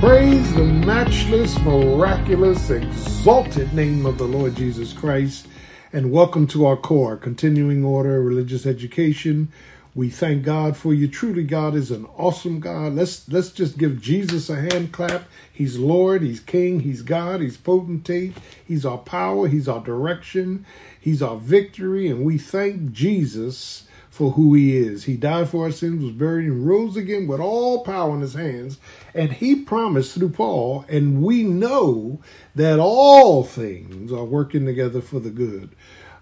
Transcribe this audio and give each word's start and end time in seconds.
Praise 0.00 0.54
the 0.54 0.62
matchless, 0.62 1.58
miraculous, 1.58 2.70
exalted 2.70 3.74
name 3.74 4.06
of 4.06 4.16
the 4.16 4.28
Lord 4.28 4.54
Jesus 4.54 4.92
Christ. 4.92 5.48
And 5.92 6.12
welcome 6.12 6.46
to 6.48 6.66
our 6.66 6.76
core, 6.76 7.16
continuing 7.16 7.84
order, 7.84 8.22
religious 8.22 8.64
education. 8.64 9.50
We 9.96 10.08
thank 10.08 10.44
God 10.44 10.76
for 10.76 10.94
you. 10.94 11.08
Truly, 11.08 11.42
God 11.42 11.74
is 11.74 11.90
an 11.90 12.06
awesome 12.16 12.60
God. 12.60 12.92
Let's 12.92 13.28
let's 13.28 13.50
just 13.50 13.76
give 13.76 14.00
Jesus 14.00 14.48
a 14.48 14.60
hand 14.60 14.92
clap. 14.92 15.24
He's 15.52 15.78
Lord, 15.78 16.22
He's 16.22 16.38
King, 16.38 16.78
He's 16.78 17.02
God, 17.02 17.40
He's 17.40 17.56
potentate, 17.56 18.36
He's 18.64 18.86
our 18.86 18.98
power, 18.98 19.48
He's 19.48 19.66
our 19.66 19.80
direction, 19.80 20.64
He's 21.00 21.22
our 21.22 21.38
victory, 21.38 22.06
and 22.06 22.24
we 22.24 22.38
thank 22.38 22.92
Jesus 22.92 23.87
for 24.18 24.32
who 24.32 24.52
he 24.52 24.76
is. 24.76 25.04
He 25.04 25.16
died 25.16 25.48
for 25.48 25.66
our 25.66 25.70
sins, 25.70 26.02
was 26.02 26.12
buried, 26.12 26.46
and 26.46 26.66
rose 26.66 26.96
again 26.96 27.28
with 27.28 27.38
all 27.38 27.84
power 27.84 28.16
in 28.16 28.20
his 28.20 28.34
hands. 28.34 28.80
And 29.14 29.32
he 29.32 29.54
promised 29.54 30.14
through 30.14 30.30
Paul, 30.30 30.84
and 30.88 31.22
we 31.22 31.44
know 31.44 32.20
that 32.56 32.80
all 32.80 33.44
things 33.44 34.10
are 34.10 34.24
working 34.24 34.66
together 34.66 35.00
for 35.00 35.20
the 35.20 35.30
good 35.30 35.70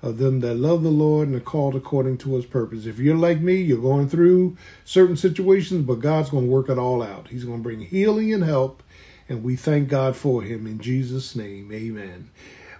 of 0.02 0.18
them 0.18 0.40
that 0.40 0.56
love 0.56 0.82
the 0.82 0.90
Lord 0.90 1.28
and 1.28 1.38
are 1.38 1.40
called 1.40 1.74
according 1.74 2.18
to 2.18 2.34
his 2.34 2.44
purpose. 2.44 2.84
If 2.84 2.98
you're 2.98 3.16
like 3.16 3.40
me, 3.40 3.62
you're 3.62 3.80
going 3.80 4.10
through 4.10 4.58
certain 4.84 5.16
situations, 5.16 5.86
but 5.86 6.00
God's 6.00 6.28
going 6.28 6.44
to 6.44 6.50
work 6.50 6.68
it 6.68 6.76
all 6.76 7.02
out. 7.02 7.28
He's 7.28 7.44
going 7.44 7.60
to 7.60 7.62
bring 7.62 7.80
healing 7.80 8.34
and 8.34 8.44
help, 8.44 8.82
and 9.26 9.42
we 9.42 9.56
thank 9.56 9.88
God 9.88 10.16
for 10.16 10.42
him 10.42 10.66
in 10.66 10.80
Jesus' 10.80 11.34
name. 11.34 11.72
Amen. 11.72 12.28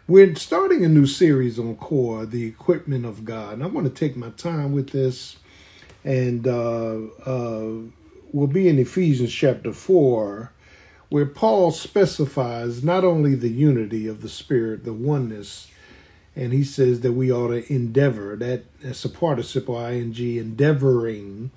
We're 0.09 0.37
starting 0.37 0.85
a 0.85 0.89
new 0.89 1.07
series 1.07 1.59
on 1.59 1.75
core, 1.75 2.27
the 2.27 2.47
equipment 2.47 3.05
of 3.05 3.25
God. 3.25 3.55
And 3.55 3.65
I 3.65 3.67
want 3.67 3.89
to 3.89 3.93
take 3.93 4.17
my 4.17 4.31
time 4.31 4.71
with 4.71 4.91
this, 4.91 5.39
and 6.05 6.47
uh, 6.47 6.99
uh, 7.27 7.73
we'll 8.31 8.47
be 8.47 8.69
in 8.69 8.79
Ephesians 8.79 9.33
chapter 9.33 9.73
4, 9.73 10.53
where 11.09 11.27
Paul 11.27 11.73
specifies 11.73 12.85
not 12.85 13.03
only 13.03 13.35
the 13.35 13.49
unity 13.49 14.07
of 14.07 14.23
the 14.23 14.29
Spirit, 14.29 14.85
the 14.85 14.93
oneness, 14.93 15.67
and 16.37 16.53
he 16.53 16.63
says 16.63 17.01
that 17.01 17.15
we 17.15 17.33
ought 17.33 17.49
to 17.49 17.73
endeavor, 17.73 18.37
that 18.37 18.63
that's 18.81 19.05
a 19.05 19.09
participle 19.09 19.77
ing, 19.77 20.15
endeavoring 20.39 21.51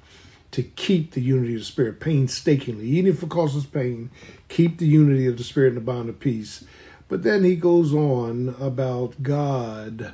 to 0.50 0.64
keep 0.64 1.12
the 1.12 1.22
unity 1.22 1.54
of 1.54 1.60
the 1.60 1.66
Spirit 1.66 2.00
painstakingly, 2.00 2.88
even 2.88 3.12
if 3.12 3.22
it 3.22 3.30
causes 3.30 3.68
pain, 3.68 4.10
keep 4.48 4.80
the 4.80 4.88
unity 4.88 5.28
of 5.28 5.38
the 5.38 5.44
Spirit 5.44 5.70
in 5.70 5.76
the 5.76 5.82
bond 5.82 6.10
of 6.10 6.20
peace 6.20 6.64
but 7.10 7.24
then 7.24 7.44
he 7.44 7.56
goes 7.56 7.94
on 7.94 8.56
about 8.60 9.22
God, 9.22 10.14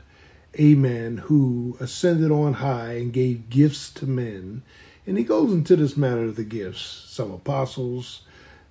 amen, 0.60 1.18
who 1.18 1.78
ascended 1.80 2.32
on 2.32 2.54
high 2.54 2.94
and 2.94 3.14
gave 3.14 3.50
gifts 3.50 3.92
to 3.94 4.08
men. 4.08 4.64
And 5.06 5.18
he 5.18 5.24
goes 5.24 5.52
into 5.52 5.76
this 5.76 5.96
matter 5.96 6.24
of 6.24 6.38
the 6.38 6.44
gifts. 6.44 6.82
Some 6.82 7.32
apostles, 7.32 8.22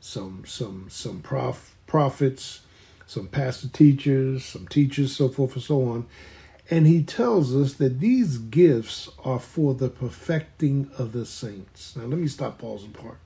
some 0.01 0.45
some 0.47 0.87
some 0.89 1.21
prof, 1.21 1.77
prophets, 1.87 2.63
some 3.07 3.29
pastor 3.29 3.69
teachers, 3.69 4.45
some 4.45 4.67
teachers, 4.67 5.15
so 5.15 5.29
forth 5.29 5.55
and 5.55 5.63
so 5.63 5.85
on. 5.85 6.07
And 6.71 6.87
he 6.87 7.03
tells 7.03 7.55
us 7.55 7.75
that 7.75 8.01
these 8.01 8.39
gifts 8.39 9.11
are 9.23 9.39
for 9.39 9.75
the 9.75 9.91
perfecting 9.91 10.91
of 10.97 11.13
the 11.13 11.27
saints. 11.27 11.95
Now 11.95 12.05
let 12.05 12.19
me 12.19 12.27
stop, 12.27 12.59
pause, 12.59 12.85
and 12.85 12.95
part. 12.95 13.19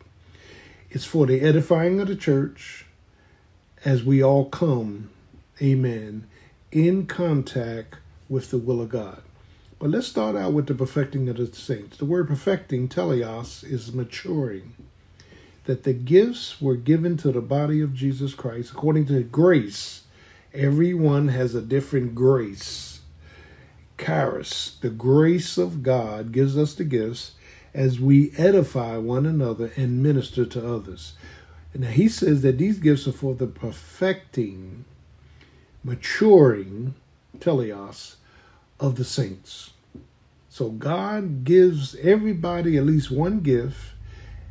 It's 0.91 1.05
for 1.05 1.27
the 1.27 1.41
edifying 1.41 2.01
of 2.01 2.09
the 2.09 2.17
church, 2.17 2.85
as 3.84 4.03
we 4.03 4.23
all 4.23 4.47
come, 4.47 5.11
amen, 5.62 6.27
in 6.73 7.07
contact 7.07 7.97
with 8.29 8.51
the 8.51 8.59
will 8.59 8.81
of 8.81 8.89
God. 8.89 9.23
But 9.79 9.91
let's 9.91 10.09
start 10.09 10.34
out 10.34 10.53
with 10.53 10.67
the 10.67 10.75
perfecting 10.75 11.29
of 11.29 11.37
the 11.37 11.47
saints. 11.55 11.99
The 11.99 12.05
word 12.05 12.27
perfecting, 12.27 12.89
teleos, 12.89 13.62
is 13.65 13.93
maturing. 13.93 14.75
That 15.67 15.84
the 15.84 15.93
gifts 15.93 16.61
were 16.61 16.77
given 16.77 17.17
to 17.19 17.31
the 17.31 17.41
body 17.41 17.81
of 17.81 17.95
Jesus 17.95 18.34
Christ 18.34 18.73
according 18.73 19.06
to 19.06 19.23
grace. 19.23 20.03
Everyone 20.53 21.28
has 21.28 21.55
a 21.55 21.62
different 21.62 22.15
grace. 22.15 23.00
Charis, 23.99 24.77
the 24.81 24.91
grace 24.91 25.59
of 25.59 25.83
God 25.83 26.33
gives 26.33 26.56
us 26.56 26.75
the 26.75 26.84
gifts 26.84 27.33
as 27.75 28.00
we 28.00 28.33
edify 28.37 28.97
one 28.97 29.27
another 29.27 29.71
and 29.77 30.03
minister 30.03 30.47
to 30.47 30.75
others. 30.75 31.12
Now 31.75 31.89
he 31.89 32.09
says 32.09 32.43
that 32.43 32.59
these 32.59 32.79
gifts 32.79 33.06
are 33.06 33.12
for 33.12 33.34
the 33.34 33.47
perfecting, 33.47 34.84
maturing, 35.84 36.95
teleos, 37.39 38.17
of 38.81 38.97
the 38.97 39.05
saints. 39.05 39.71
So 40.49 40.71
God 40.71 41.45
gives 41.45 41.95
everybody 41.97 42.77
at 42.77 42.87
least 42.87 43.11
one 43.11 43.41
gift, 43.41 43.93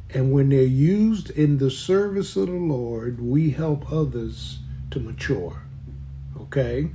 and 0.09 0.31
when 0.31 0.49
they're 0.49 0.61
used 0.63 1.29
in 1.31 1.57
the 1.57 1.71
service 1.71 2.35
of 2.35 2.47
the 2.47 2.53
Lord, 2.53 3.19
we 3.19 3.49
help 3.49 3.91
others 3.91 4.59
to 4.91 4.99
mature. 4.99 5.63
Okay? 6.39 6.89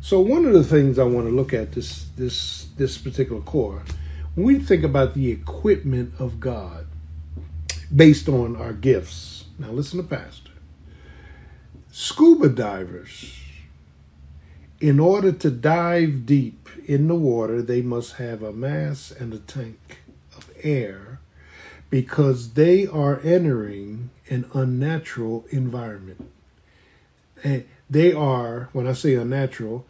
So 0.00 0.20
one 0.20 0.46
of 0.46 0.54
the 0.54 0.64
things 0.64 0.98
I 0.98 1.04
want 1.04 1.26
to 1.26 1.32
look 1.32 1.52
at 1.52 1.72
this 1.72 2.06
this 2.16 2.66
this 2.76 2.96
particular 2.96 3.42
core, 3.42 3.82
when 4.34 4.46
we 4.46 4.58
think 4.58 4.82
about 4.82 5.14
the 5.14 5.30
equipment 5.30 6.14
of 6.18 6.40
God 6.40 6.86
based 7.94 8.28
on 8.28 8.56
our 8.56 8.72
gifts 8.72 9.39
now 9.60 9.70
listen 9.70 9.98
to 9.98 10.08
Pastor. 10.08 10.52
Scuba 11.92 12.48
divers, 12.48 13.38
in 14.80 14.98
order 14.98 15.32
to 15.32 15.50
dive 15.50 16.24
deep 16.24 16.68
in 16.86 17.08
the 17.08 17.14
water, 17.14 17.60
they 17.60 17.82
must 17.82 18.14
have 18.14 18.42
a 18.42 18.54
mask 18.54 19.20
and 19.20 19.34
a 19.34 19.38
tank 19.38 19.98
of 20.34 20.50
air 20.62 21.20
because 21.90 22.54
they 22.54 22.86
are 22.86 23.20
entering 23.22 24.08
an 24.30 24.48
unnatural 24.54 25.44
environment. 25.50 26.30
And 27.44 27.66
they 27.90 28.14
are, 28.14 28.70
when 28.72 28.86
I 28.86 28.94
say 28.94 29.14
unnatural, 29.14 29.84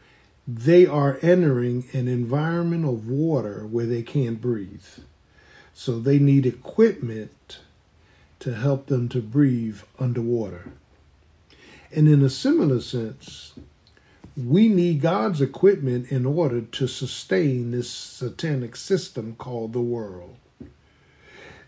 they 0.48 0.84
are 0.84 1.18
entering 1.22 1.84
an 1.92 2.08
environment 2.08 2.84
of 2.86 3.08
water 3.08 3.64
where 3.66 3.86
they 3.86 4.02
can't 4.02 4.40
breathe. 4.40 4.82
So 5.74 6.00
they 6.00 6.18
need 6.18 6.44
equipment 6.44 7.60
to 8.40 8.54
help 8.54 8.86
them 8.86 9.08
to 9.10 9.20
breathe 9.20 9.80
underwater. 9.98 10.72
And 11.92 12.08
in 12.08 12.22
a 12.22 12.30
similar 12.30 12.80
sense, 12.80 13.54
we 14.36 14.68
need 14.68 15.00
God's 15.00 15.40
equipment 15.40 16.10
in 16.10 16.24
order 16.24 16.60
to 16.60 16.86
sustain 16.86 17.70
this 17.70 17.90
satanic 17.90 18.76
system 18.76 19.34
called 19.36 19.72
the 19.72 19.80
world. 19.80 20.36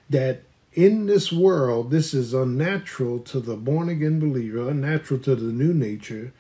That 0.09 0.43
in 0.73 1.07
this 1.07 1.33
world, 1.33 1.91
this 1.91 2.15
is 2.15 2.33
unnatural 2.33 3.19
to 3.21 3.41
the 3.41 3.57
born 3.57 3.89
again 3.89 4.21
believer, 4.21 4.71
unnatural 4.71 5.21
to 5.21 5.35
the 5.35 5.53
new 5.53 5.75
nature. 5.75 6.33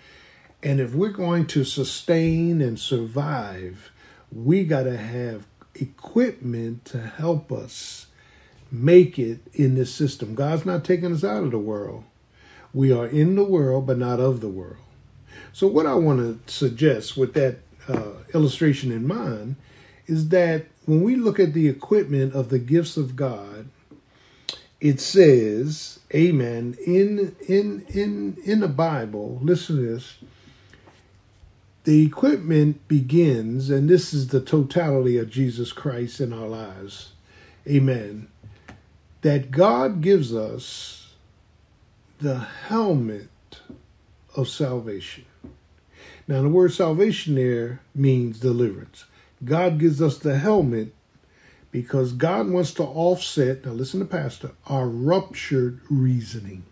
And 0.63 0.81
if 0.81 0.95
we're 0.95 1.11
going 1.11 1.47
to 1.49 1.65
sustain 1.65 2.61
and 2.61 2.79
survive, 2.79 3.91
we 4.31 4.65
got 4.65 4.85
to 4.85 4.97
have 4.97 5.47
equipment 5.75 6.85
to 6.87 6.99
help 6.99 7.51
us 7.51 8.07
make 8.73 9.19
it 9.19 9.41
in 9.53 9.75
this 9.75 9.95
system. 9.95 10.35
God's 10.35 10.65
not 10.65 10.85
taking 10.85 11.13
us 11.13 11.23
out 11.23 11.45
of 11.45 11.51
the 11.51 11.59
world. 11.59 12.05
We 12.73 12.91
are 12.91 13.07
in 13.07 13.37
the 13.37 13.45
world, 13.45 13.87
but 13.87 13.99
not 13.99 14.19
of 14.19 14.41
the 14.41 14.49
world. 14.49 14.79
So, 15.53 15.67
what 15.67 15.87
I 15.87 15.95
want 15.95 16.47
to 16.47 16.53
suggest 16.53 17.17
with 17.17 17.35
that 17.35 17.59
uh, 17.87 18.13
illustration 18.33 18.91
in 18.91 19.07
mind 19.07 19.57
is 20.07 20.31
that 20.31 20.67
when 20.87 21.03
we 21.03 21.17
look 21.17 21.39
at 21.39 21.53
the 21.53 21.69
equipment 21.69 22.35
of 22.35 22.49
the 22.49 22.59
gifts 22.59 22.97
of 22.97 23.15
God, 23.15 23.69
it 24.81 25.01
says, 25.01 26.01
Amen. 26.15 26.77
In 26.87 27.37
in 27.47 27.85
in 27.89 28.39
in 28.45 28.61
the 28.61 28.69
Bible, 28.69 29.39
listen 29.43 29.77
to 29.77 29.83
this. 29.83 30.17
The 31.85 32.07
equipment 32.07 32.87
begins, 32.89 33.69
and 33.69 33.89
this 33.91 34.15
is 34.15 34.29
the 34.29 34.41
totality 34.41 35.19
of 35.19 35.29
Jesus 35.29 35.73
Christ 35.73 36.21
in 36.21 36.33
our 36.33 36.47
lives. 36.47 37.13
Amen 37.69 38.29
that 39.23 39.51
God 39.51 40.01
gives 40.01 40.35
us 40.35 41.15
the 42.21 42.39
helmet 42.39 43.29
of 44.37 44.49
salvation. 44.49 45.25
Now, 46.29 46.43
the 46.43 46.49
word 46.49 46.73
salvation 46.73 47.35
there 47.35 47.81
means 47.95 48.39
deliverance. 48.39 49.07
God 49.45 49.79
gives 49.79 50.01
us 50.01 50.19
the 50.19 50.39
helmet 50.39 50.95
because 51.73 52.13
God 52.13 52.49
wants 52.49 52.75
to 52.75 52.85
offset, 52.85 53.65
now 53.65 53.73
listen 53.73 54.01
to 54.01 54.07
Pastor, 54.07 54.51
our 54.67 54.89
ruptured 54.89 55.81
reasoning. 55.91 56.65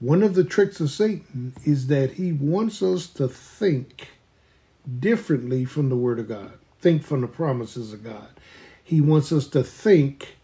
One 0.00 0.22
of 0.22 0.34
the 0.34 0.44
tricks 0.44 0.80
of 0.80 0.90
Satan 0.90 1.54
is 1.64 1.86
that 1.86 2.12
he 2.12 2.32
wants 2.32 2.82
us 2.82 3.06
to 3.14 3.28
think 3.28 4.08
differently 5.00 5.64
from 5.64 5.88
the 5.88 5.96
Word 5.96 6.18
of 6.18 6.28
God, 6.28 6.52
think 6.80 7.02
from 7.02 7.22
the 7.22 7.26
promises 7.26 7.92
of 7.92 8.04
God. 8.04 8.28
He 8.82 9.00
wants 9.00 9.32
us 9.32 9.48
to 9.48 9.62
think 9.64 10.35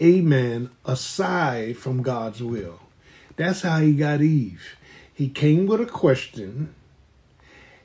amen, 0.00 0.70
aside 0.84 1.76
from 1.76 2.02
God's 2.02 2.42
will. 2.42 2.80
That's 3.36 3.62
how 3.62 3.80
he 3.80 3.94
got 3.94 4.20
Eve. 4.20 4.76
He 5.12 5.28
came 5.28 5.66
with 5.66 5.80
a 5.80 5.86
question. 5.86 6.74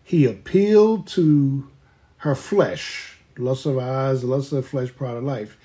He 0.04 0.26
appealed 0.26 1.08
to 1.08 1.68
her 2.18 2.36
flesh, 2.36 3.18
lust 3.38 3.66
of 3.66 3.78
eyes, 3.78 4.24
lust 4.24 4.52
of 4.54 4.68
flesh, 4.68 4.94
pride 4.96 5.18
of 5.18 5.24
life. 5.24 5.58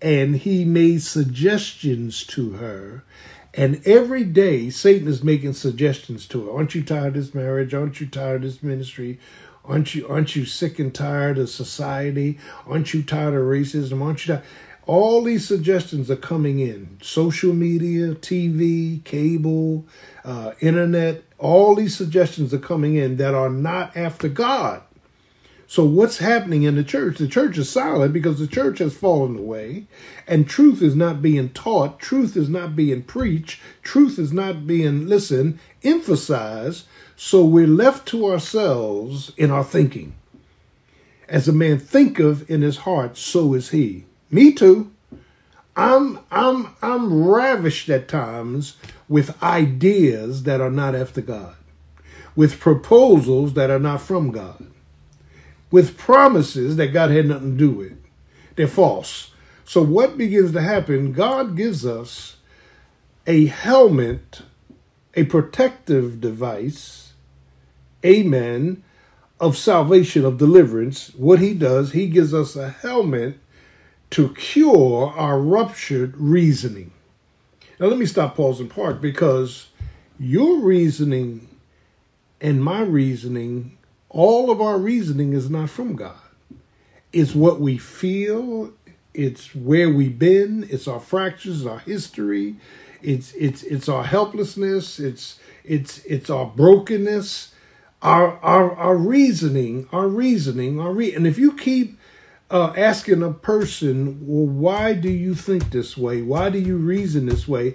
And 0.00 0.36
he 0.36 0.64
made 0.64 1.02
suggestions 1.02 2.24
to 2.26 2.52
her. 2.52 3.04
And 3.52 3.80
every 3.86 4.24
day, 4.24 4.70
Satan 4.70 5.06
is 5.06 5.22
making 5.22 5.52
suggestions 5.52 6.26
to 6.28 6.46
her. 6.46 6.52
Aren't 6.52 6.74
you 6.74 6.82
tired 6.82 7.08
of 7.08 7.14
this 7.14 7.34
marriage? 7.34 7.72
Aren't 7.72 8.00
you 8.00 8.06
tired 8.06 8.36
of 8.36 8.42
this 8.42 8.62
ministry? 8.62 9.20
Aren't 9.64 9.94
you 9.94 10.06
aren't 10.08 10.36
you 10.36 10.44
sick 10.44 10.78
and 10.78 10.94
tired 10.94 11.38
of 11.38 11.48
society? 11.48 12.38
Aren't 12.66 12.92
you 12.92 13.02
tired 13.02 13.34
of 13.34 13.42
racism? 13.42 14.02
Aren't 14.02 14.26
you 14.26 14.34
tired? 14.34 14.46
All 14.86 15.22
these 15.22 15.46
suggestions 15.46 16.10
are 16.10 16.16
coming 16.16 16.58
in. 16.58 16.98
Social 17.02 17.54
media, 17.54 18.14
TV, 18.14 19.02
cable, 19.04 19.86
uh, 20.24 20.52
internet. 20.60 21.22
All 21.38 21.74
these 21.74 21.96
suggestions 21.96 22.52
are 22.52 22.58
coming 22.58 22.94
in 22.94 23.16
that 23.16 23.34
are 23.34 23.50
not 23.50 23.96
after 23.96 24.28
God. 24.28 24.82
So 25.66 25.84
what's 25.84 26.18
happening 26.18 26.64
in 26.64 26.76
the 26.76 26.84
church? 26.84 27.16
The 27.16 27.26
church 27.26 27.56
is 27.56 27.70
silent 27.70 28.12
because 28.12 28.38
the 28.38 28.46
church 28.46 28.78
has 28.78 28.94
fallen 28.94 29.38
away 29.38 29.86
and 30.28 30.46
truth 30.46 30.82
is 30.82 30.94
not 30.94 31.22
being 31.22 31.48
taught. 31.48 31.98
Truth 31.98 32.36
is 32.36 32.50
not 32.50 32.76
being 32.76 33.02
preached. 33.02 33.60
Truth 33.82 34.18
is 34.18 34.32
not 34.32 34.66
being, 34.66 35.08
listen, 35.08 35.58
emphasized. 35.82 36.86
So 37.16 37.44
we're 37.44 37.66
left 37.66 38.06
to 38.08 38.26
ourselves 38.26 39.32
in 39.36 39.50
our 39.50 39.64
thinking. 39.64 40.14
As 41.28 41.48
a 41.48 41.52
man 41.52 41.78
thinketh 41.78 42.50
in 42.50 42.60
his 42.60 42.78
heart, 42.78 43.16
so 43.16 43.54
is 43.54 43.70
he. 43.70 44.04
Me 44.34 44.52
too. 44.52 44.90
I'm 45.76 46.18
I'm 46.30 46.68
I'm 46.82 47.24
ravished 47.24 47.88
at 47.88 48.08
times 48.08 48.76
with 49.08 49.42
ideas 49.42 50.42
that 50.42 50.60
are 50.60 50.70
not 50.70 50.94
after 50.94 51.20
God, 51.20 51.56
with 52.36 52.60
proposals 52.60 53.54
that 53.54 53.70
are 53.70 53.78
not 53.78 54.00
from 54.00 54.30
God 54.30 54.66
with 55.74 55.98
promises 55.98 56.76
that 56.76 56.92
God 56.92 57.10
had 57.10 57.26
nothing 57.26 57.50
to 57.50 57.58
do 57.58 57.70
with. 57.72 58.00
They're 58.54 58.68
false. 58.68 59.32
So, 59.64 59.82
what 59.82 60.16
begins 60.16 60.52
to 60.52 60.60
happen? 60.60 61.10
God 61.10 61.56
gives 61.56 61.84
us 61.84 62.36
a 63.26 63.46
helmet, 63.46 64.42
a 65.14 65.24
protective 65.24 66.20
device, 66.20 67.14
amen, 68.04 68.84
of 69.40 69.56
salvation, 69.56 70.24
of 70.24 70.38
deliverance. 70.38 71.08
What 71.16 71.40
He 71.40 71.54
does, 71.54 71.90
He 71.90 72.06
gives 72.06 72.32
us 72.32 72.54
a 72.54 72.68
helmet 72.68 73.38
to 74.14 74.32
cure 74.34 75.12
our 75.16 75.40
ruptured 75.40 76.16
reasoning. 76.16 76.92
Now, 77.80 77.88
let 77.88 77.98
me 77.98 78.06
stop, 78.06 78.36
pause, 78.36 78.60
and 78.60 78.70
park 78.70 79.00
because 79.00 79.70
your 80.20 80.60
reasoning 80.60 81.48
and 82.40 82.62
my 82.62 82.82
reasoning 82.82 83.76
all 84.10 84.52
of 84.52 84.60
our 84.60 84.78
reasoning 84.78 85.32
is 85.32 85.50
not 85.50 85.68
from 85.68 85.96
God. 85.96 86.14
It's 87.12 87.34
what 87.34 87.60
we 87.60 87.76
feel, 87.76 88.72
it's 89.14 89.52
where 89.52 89.90
we've 89.90 90.16
been, 90.16 90.64
it's 90.70 90.86
our 90.86 91.00
fractures, 91.00 91.66
our 91.66 91.80
history, 91.80 92.54
it's 93.02 93.32
it's 93.32 93.64
it's 93.64 93.88
our 93.88 94.04
helplessness, 94.04 95.00
it's 95.00 95.40
it's 95.64 95.98
it's 96.04 96.30
our 96.30 96.46
brokenness, 96.46 97.52
our 98.00 98.38
our 98.44 98.76
our 98.76 98.96
reasoning, 98.96 99.88
our 99.90 100.06
reasoning, 100.06 100.78
our 100.78 100.92
re- 100.92 101.12
and 101.12 101.26
if 101.26 101.36
you 101.36 101.50
keep 101.56 101.98
uh, 102.54 102.72
asking 102.76 103.20
a 103.20 103.32
person, 103.32 104.16
well, 104.24 104.46
why 104.46 104.94
do 104.94 105.10
you 105.10 105.34
think 105.34 105.70
this 105.70 105.96
way? 105.96 106.22
Why 106.22 106.50
do 106.50 106.58
you 106.60 106.76
reason 106.76 107.26
this 107.26 107.48
way? 107.48 107.74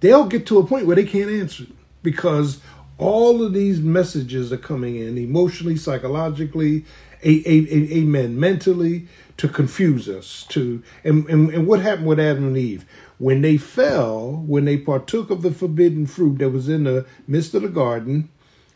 They'll 0.00 0.26
get 0.26 0.46
to 0.46 0.58
a 0.58 0.66
point 0.66 0.86
where 0.86 0.96
they 0.96 1.04
can't 1.04 1.30
answer 1.30 1.66
because 2.02 2.60
all 2.96 3.42
of 3.42 3.52
these 3.52 3.78
messages 3.78 4.50
are 4.54 4.56
coming 4.56 4.96
in 4.96 5.18
emotionally, 5.18 5.76
psychologically, 5.76 6.86
a, 7.22 7.42
a, 7.44 7.66
a, 7.70 7.98
amen, 7.98 8.40
mentally 8.40 9.06
to 9.36 9.48
confuse 9.48 10.08
us. 10.08 10.46
To 10.48 10.82
and, 11.04 11.28
and, 11.28 11.50
and 11.50 11.66
what 11.66 11.80
happened 11.80 12.06
with 12.06 12.18
Adam 12.18 12.46
and 12.46 12.56
Eve? 12.56 12.86
When 13.18 13.42
they 13.42 13.58
fell, 13.58 14.42
when 14.46 14.64
they 14.64 14.78
partook 14.78 15.28
of 15.28 15.42
the 15.42 15.50
forbidden 15.50 16.06
fruit 16.06 16.38
that 16.38 16.48
was 16.48 16.70
in 16.70 16.84
the 16.84 17.04
midst 17.28 17.52
of 17.52 17.60
the 17.60 17.68
garden, 17.68 18.30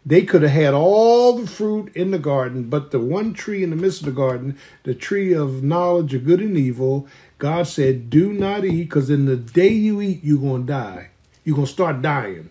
they 0.05 0.23
could 0.23 0.43
have 0.43 0.51
had 0.51 0.75
all 0.75 1.35
the 1.35 1.47
fruit 1.47 1.95
in 1.95 2.11
the 2.11 2.19
garden, 2.19 2.71
but 2.71 2.91
the 2.91 2.99
one 2.99 3.35
tree 3.35 3.63
in 3.63 3.71
the 3.71 3.77
midst 3.77 4.01
of 4.01 4.07
the 4.07 4.13
garden, 4.13 4.59
the 4.85 4.95
tree 4.95 5.35
of 5.35 5.63
knowledge 5.63 6.15
of 6.15 6.25
good 6.25 6.41
and 6.41 6.57
evil, 6.57 7.07
God 7.39 7.67
said, 7.67 8.09
Do 8.09 8.33
not 8.33 8.65
eat, 8.65 8.85
because 8.85 9.11
in 9.11 9.27
the 9.27 9.37
day 9.37 9.69
you 9.69 10.01
eat, 10.01 10.21
you're 10.23 10.39
going 10.39 10.67
to 10.67 10.73
die. 10.73 11.11
You're 11.45 11.57
going 11.57 11.67
to 11.67 11.73
start 11.73 12.03
dying. 12.03 12.51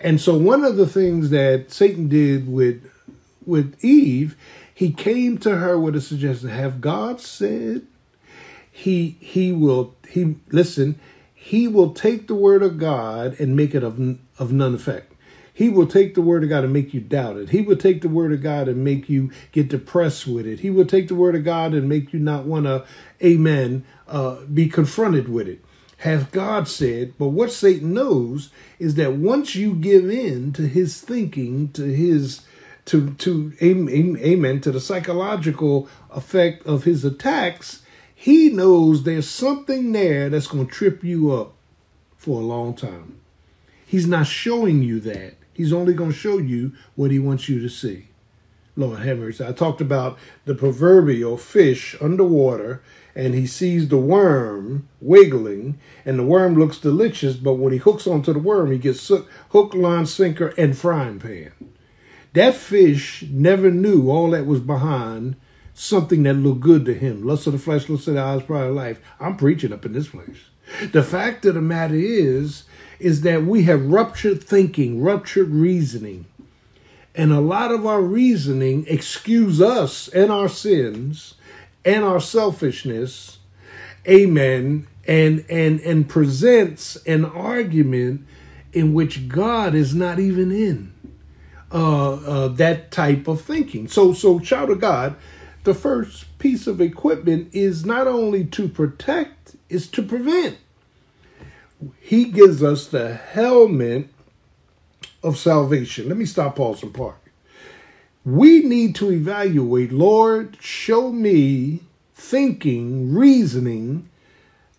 And 0.00 0.20
so 0.20 0.36
one 0.36 0.64
of 0.64 0.76
the 0.76 0.86
things 0.86 1.30
that 1.30 1.70
Satan 1.70 2.08
did 2.08 2.50
with 2.50 2.90
with 3.44 3.76
Eve, 3.84 4.36
he 4.74 4.92
came 4.92 5.38
to 5.38 5.56
her 5.56 5.78
with 5.78 5.96
a 5.96 6.00
suggestion. 6.00 6.48
Have 6.48 6.80
God 6.80 7.20
said 7.20 7.82
he 8.70 9.16
he 9.20 9.52
will 9.52 9.94
he 10.08 10.36
listen, 10.50 10.98
he 11.32 11.68
will 11.68 11.94
take 11.94 12.26
the 12.26 12.34
word 12.34 12.62
of 12.62 12.78
God 12.78 13.38
and 13.38 13.56
make 13.56 13.74
it 13.74 13.84
of 13.84 14.18
of 14.38 14.52
none 14.52 14.74
effect. 14.74 15.11
He 15.54 15.68
will 15.68 15.86
take 15.86 16.14
the 16.14 16.22
word 16.22 16.42
of 16.42 16.48
God 16.48 16.64
and 16.64 16.72
make 16.72 16.94
you 16.94 17.00
doubt 17.00 17.36
it. 17.36 17.50
He 17.50 17.60
will 17.60 17.76
take 17.76 18.00
the 18.00 18.08
word 18.08 18.32
of 18.32 18.42
God 18.42 18.68
and 18.68 18.82
make 18.82 19.08
you 19.08 19.30
get 19.52 19.68
depressed 19.68 20.26
with 20.26 20.46
it. 20.46 20.60
He 20.60 20.70
will 20.70 20.86
take 20.86 21.08
the 21.08 21.14
word 21.14 21.34
of 21.34 21.44
God 21.44 21.74
and 21.74 21.88
make 21.88 22.12
you 22.12 22.18
not 22.18 22.44
want 22.44 22.64
to, 22.64 22.86
amen, 23.22 23.84
uh, 24.08 24.40
be 24.52 24.68
confronted 24.68 25.28
with 25.28 25.48
it 25.48 25.62
has 26.02 26.24
God 26.24 26.66
said, 26.66 27.14
but 27.16 27.28
what 27.28 27.52
Satan 27.52 27.94
knows 27.94 28.50
is 28.80 28.96
that 28.96 29.12
once 29.12 29.54
you 29.54 29.72
give 29.72 30.10
in 30.10 30.52
to 30.54 30.66
his 30.66 31.00
thinking, 31.00 31.68
to 31.74 31.84
his 31.84 32.42
to 32.86 33.14
to 33.14 33.52
amen 33.62 34.60
to 34.62 34.72
the 34.72 34.80
psychological 34.80 35.88
effect 36.10 36.66
of 36.66 36.82
his 36.82 37.04
attacks, 37.04 37.82
he 38.12 38.48
knows 38.48 39.04
there's 39.04 39.28
something 39.28 39.92
there 39.92 40.28
that's 40.28 40.48
going 40.48 40.66
to 40.66 40.72
trip 40.72 41.04
you 41.04 41.30
up 41.30 41.54
for 42.16 42.40
a 42.40 42.44
long 42.44 42.74
time. 42.74 43.20
He's 43.86 44.08
not 44.08 44.26
showing 44.26 44.82
you 44.82 44.98
that. 45.00 45.34
He's 45.52 45.72
only 45.72 45.94
going 45.94 46.12
to 46.12 46.16
show 46.16 46.38
you 46.38 46.72
what 46.94 47.10
he 47.10 47.18
wants 47.18 47.48
you 47.48 47.60
to 47.60 47.68
see. 47.68 48.08
Lord 48.74 49.00
have 49.00 49.18
mercy. 49.18 49.44
I 49.44 49.52
talked 49.52 49.82
about 49.82 50.18
the 50.46 50.54
proverbial 50.54 51.36
fish 51.36 51.94
underwater 52.00 52.82
and 53.14 53.34
he 53.34 53.46
sees 53.46 53.88
the 53.88 53.98
worm 53.98 54.88
wiggling, 55.00 55.78
and 56.04 56.18
the 56.18 56.24
worm 56.24 56.54
looks 56.54 56.78
delicious, 56.78 57.36
but 57.36 57.54
when 57.54 57.72
he 57.72 57.78
hooks 57.78 58.06
onto 58.06 58.32
the 58.32 58.38
worm, 58.38 58.72
he 58.72 58.78
gets 58.78 59.06
hook, 59.08 59.74
line, 59.74 60.06
sinker, 60.06 60.54
and 60.56 60.76
frying 60.78 61.18
pan. 61.18 61.52
That 62.32 62.54
fish 62.54 63.24
never 63.30 63.70
knew 63.70 64.10
all 64.10 64.30
that 64.30 64.46
was 64.46 64.60
behind 64.60 65.36
something 65.74 66.22
that 66.22 66.34
looked 66.34 66.60
good 66.60 66.86
to 66.86 66.94
him. 66.94 67.26
Lust 67.26 67.46
of 67.46 67.52
the 67.52 67.58
flesh, 67.58 67.88
lust 67.88 68.08
of 68.08 68.14
the 68.14 68.20
eyes, 68.20 68.42
pride 68.42 68.68
of 68.68 68.74
life. 68.74 69.00
I'm 69.20 69.36
preaching 69.36 69.72
up 69.72 69.84
in 69.84 69.92
this 69.92 70.08
place. 70.08 70.38
The 70.92 71.02
fact 71.02 71.44
of 71.44 71.54
the 71.54 71.60
matter 71.60 71.94
is, 71.94 72.64
is 73.02 73.22
that 73.22 73.44
we 73.44 73.64
have 73.64 73.84
ruptured 73.86 74.42
thinking, 74.42 75.02
ruptured 75.02 75.50
reasoning. 75.50 76.26
And 77.14 77.32
a 77.32 77.40
lot 77.40 77.70
of 77.70 77.86
our 77.86 78.00
reasoning 78.00 78.86
excuse 78.88 79.60
us 79.60 80.08
and 80.08 80.32
our 80.32 80.48
sins 80.48 81.34
and 81.84 82.04
our 82.04 82.20
selfishness, 82.20 83.38
amen, 84.08 84.86
and 85.06 85.44
and 85.50 85.80
and 85.80 86.08
presents 86.08 86.96
an 87.04 87.24
argument 87.24 88.26
in 88.72 88.94
which 88.94 89.28
God 89.28 89.74
is 89.74 89.94
not 89.94 90.18
even 90.18 90.50
in 90.50 90.92
uh, 91.72 92.12
uh, 92.12 92.48
that 92.48 92.90
type 92.90 93.28
of 93.28 93.40
thinking. 93.40 93.88
So, 93.88 94.12
so 94.12 94.38
child 94.38 94.70
of 94.70 94.80
God, 94.80 95.16
the 95.64 95.74
first 95.74 96.38
piece 96.38 96.66
of 96.66 96.80
equipment 96.80 97.48
is 97.52 97.84
not 97.84 98.06
only 98.06 98.44
to 98.46 98.68
protect, 98.68 99.56
is 99.68 99.88
to 99.88 100.02
prevent. 100.02 100.58
He 102.00 102.26
gives 102.26 102.62
us 102.62 102.86
the 102.86 103.14
helmet 103.14 104.08
of 105.22 105.38
salvation. 105.38 106.08
Let 106.08 106.18
me 106.18 106.26
stop, 106.26 106.56
pause, 106.56 106.82
and 106.82 106.94
park 106.94 107.22
we 108.24 108.62
need 108.62 108.94
to 108.96 109.10
evaluate 109.10 109.92
Lord, 109.92 110.56
show 110.60 111.10
me 111.10 111.80
thinking, 112.14 113.14
reasoning 113.14 114.08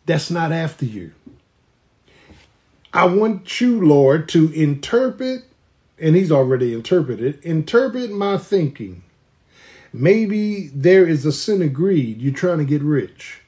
that's 0.06 0.32
not 0.32 0.52
after 0.52 0.86
you. 0.86 1.12
I 2.94 3.06
want 3.06 3.60
you, 3.60 3.86
Lord, 3.86 4.30
to 4.30 4.52
interpret, 4.54 5.44
and 6.00 6.16
He's 6.16 6.32
already 6.32 6.74
interpreted, 6.74 7.44
interpret 7.44 8.12
my 8.12 8.38
thinking. 8.38 9.04
Maybe 9.92 10.68
there 10.68 11.08
is 11.08 11.26
a 11.26 11.32
sin 11.32 11.62
of 11.62 11.74
greed, 11.74 12.22
you're 12.22 12.34
trying 12.34 12.60
to 12.60 12.66
get 12.66 12.82
rich. 12.82 13.42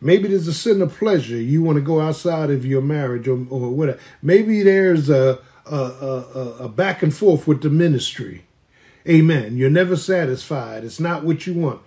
Maybe 0.00 0.28
there's 0.28 0.46
a 0.46 0.54
sin 0.54 0.80
of 0.80 0.96
pleasure, 0.96 1.36
you 1.36 1.62
want 1.62 1.76
to 1.76 1.82
go 1.82 2.00
outside 2.00 2.50
of 2.50 2.64
your 2.64 2.82
marriage 2.82 3.26
or, 3.26 3.44
or 3.50 3.70
whatever. 3.70 3.98
Maybe 4.22 4.62
there's 4.62 5.10
a, 5.10 5.40
a, 5.66 5.76
a, 5.76 6.56
a 6.60 6.68
back 6.68 7.02
and 7.02 7.14
forth 7.14 7.48
with 7.48 7.62
the 7.62 7.70
ministry. 7.70 8.44
Amen. 9.08 9.56
You're 9.56 9.70
never 9.70 9.96
satisfied. 9.96 10.84
It's 10.84 11.00
not 11.00 11.24
what 11.24 11.46
you 11.46 11.54
want. 11.54 11.80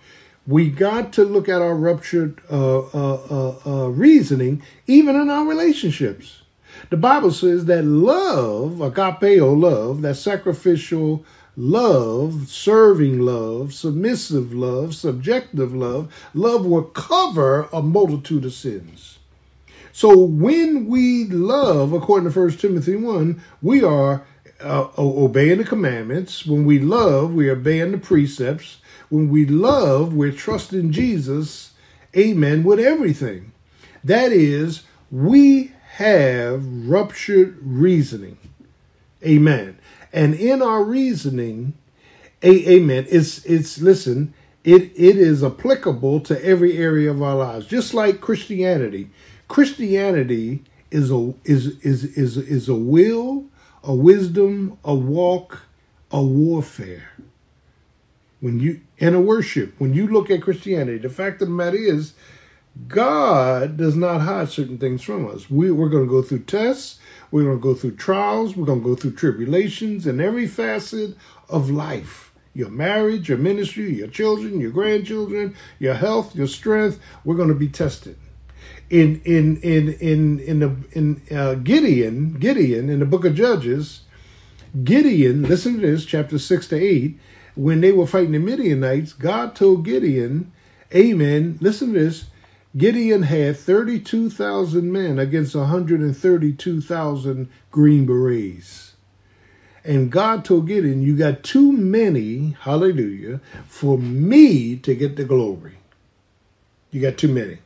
We 0.46 0.68
got 0.68 1.12
to 1.14 1.24
look 1.24 1.48
at 1.48 1.62
our 1.62 1.74
ruptured 1.74 2.40
uh, 2.50 2.80
uh, 2.80 3.14
uh, 3.30 3.58
uh, 3.64 3.88
reasoning, 3.88 4.62
even 4.86 5.14
in 5.14 5.30
our 5.30 5.46
relationships. 5.46 6.42
The 6.90 6.96
Bible 6.96 7.30
says 7.30 7.66
that 7.66 7.84
love, 7.84 8.72
agapeo 8.72 9.58
love, 9.58 10.02
that 10.02 10.16
sacrificial 10.16 11.24
love, 11.56 12.48
serving 12.48 13.20
love, 13.20 13.74
submissive 13.74 14.54
love, 14.54 14.94
subjective 14.94 15.74
love, 15.74 16.12
love 16.34 16.64
will 16.64 16.84
cover 16.84 17.68
a 17.72 17.82
multitude 17.82 18.44
of 18.44 18.52
sins. 18.52 19.18
So 19.92 20.18
when 20.18 20.86
we 20.86 21.26
love, 21.26 21.92
according 21.92 22.32
to 22.32 22.40
1 22.40 22.52
Timothy 22.52 22.96
1, 22.96 23.42
we 23.60 23.84
are 23.84 24.24
uh, 24.60 24.88
obeying 24.96 25.58
the 25.58 25.64
commandments. 25.64 26.46
When 26.46 26.64
we 26.64 26.78
love, 26.78 27.34
we 27.34 27.48
are 27.48 27.52
obeying 27.52 27.92
the 27.92 27.98
precepts. 27.98 28.78
When 29.10 29.28
we 29.28 29.44
love, 29.44 30.14
we're 30.14 30.32
trusting 30.32 30.92
Jesus, 30.92 31.72
amen, 32.16 32.64
with 32.64 32.80
everything. 32.80 33.52
That 34.02 34.32
is, 34.32 34.82
we 35.10 35.72
have 35.96 36.64
ruptured 36.88 37.58
reasoning. 37.60 38.38
Amen. 39.24 39.78
And 40.12 40.34
in 40.34 40.62
our 40.62 40.84
reasoning, 40.84 41.74
a, 42.42 42.74
amen, 42.74 43.06
it's 43.08 43.44
it's 43.44 43.80
listen, 43.80 44.34
it 44.64 44.92
it 44.94 45.16
is 45.16 45.42
applicable 45.42 46.20
to 46.20 46.44
every 46.44 46.76
area 46.76 47.10
of 47.10 47.22
our 47.22 47.36
lives. 47.36 47.66
Just 47.66 47.94
like 47.94 48.20
Christianity. 48.20 49.10
Christianity 49.48 50.62
is 50.90 51.10
a 51.10 51.34
is 51.44 51.78
is 51.78 52.04
is 52.16 52.36
is 52.36 52.68
a 52.68 52.74
will, 52.74 53.46
a 53.82 53.94
wisdom, 53.94 54.78
a 54.84 54.94
walk, 54.94 55.62
a 56.10 56.22
warfare. 56.22 57.10
When 58.40 58.60
you 58.60 58.80
and 59.02 59.16
a 59.16 59.20
worship. 59.20 59.74
When 59.78 59.94
you 59.94 60.06
look 60.06 60.30
at 60.30 60.42
Christianity, 60.42 60.98
the 60.98 61.08
fact 61.08 61.42
of 61.42 61.48
the 61.48 61.54
matter 61.54 61.76
is 61.76 62.14
God 62.86 63.76
does 63.76 63.96
not 63.96 64.20
hide 64.20 64.48
certain 64.48 64.78
things 64.78 65.02
from 65.02 65.28
us. 65.28 65.50
We, 65.50 65.72
we're 65.72 65.88
going 65.88 66.04
to 66.04 66.10
go 66.10 66.22
through 66.22 66.44
tests, 66.44 67.00
we're 67.32 67.44
going 67.44 67.56
to 67.56 67.62
go 67.62 67.74
through 67.74 67.96
trials, 67.96 68.56
we're 68.56 68.66
going 68.66 68.82
to 68.82 68.88
go 68.88 68.94
through 68.94 69.12
tribulations 69.12 70.06
in 70.06 70.20
every 70.20 70.46
facet 70.46 71.16
of 71.48 71.70
life 71.70 72.32
your 72.54 72.68
marriage, 72.68 73.28
your 73.28 73.38
ministry, 73.38 73.94
your 73.94 74.08
children, 74.08 74.60
your 74.60 74.70
grandchildren, 74.70 75.56
your 75.78 75.94
health, 75.94 76.36
your 76.36 76.46
strength. 76.46 77.00
We're 77.24 77.36
going 77.36 77.48
to 77.48 77.54
be 77.54 77.68
tested. 77.68 78.16
In 78.90 79.22
in 79.24 79.56
in 79.62 79.94
in 79.94 80.38
in 80.40 80.58
the 80.60 80.76
in 80.92 81.22
uh, 81.34 81.54
Gideon, 81.54 82.34
Gideon 82.34 82.90
in 82.90 83.00
the 83.00 83.06
book 83.06 83.24
of 83.24 83.34
Judges, 83.34 84.02
Gideon. 84.84 85.44
Listen 85.44 85.76
to 85.76 85.80
this, 85.80 86.04
chapter 86.04 86.38
six 86.38 86.68
to 86.68 86.76
eight. 86.76 87.18
When 87.54 87.80
they 87.80 87.92
were 87.92 88.06
fighting 88.06 88.32
the 88.32 88.38
Midianites, 88.38 89.14
God 89.14 89.54
told 89.54 89.86
Gideon, 89.86 90.52
"Amen." 90.94 91.56
Listen 91.62 91.94
to 91.94 92.00
this. 92.00 92.26
Gideon 92.76 93.24
had 93.24 93.56
32,000 93.56 94.90
men 94.90 95.18
against 95.18 95.54
132,000 95.54 97.48
Green 97.70 98.06
Berets. 98.06 98.92
And 99.84 100.10
God 100.10 100.44
told 100.44 100.68
Gideon, 100.68 101.02
You 101.02 101.16
got 101.16 101.42
too 101.42 101.72
many, 101.72 102.56
hallelujah, 102.60 103.40
for 103.66 103.98
me 103.98 104.76
to 104.76 104.94
get 104.94 105.16
the 105.16 105.24
glory. 105.24 105.78
You 106.90 107.02
got 107.02 107.18
too 107.18 107.28
many. 107.28 107.58